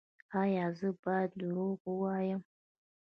ایا 0.41 0.65
زه 0.77 0.89
باید 1.03 1.29
دروغ 1.41 1.79
ووایم؟ 1.87 2.41